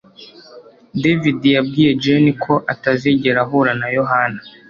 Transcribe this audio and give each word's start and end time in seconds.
David 1.03 1.39
yabwiye 1.55 1.91
Jane 2.03 2.31
ko 2.43 2.53
atazigera 2.73 3.39
ahura 3.45 3.71
na 3.79 3.87
Yohana 3.97 4.39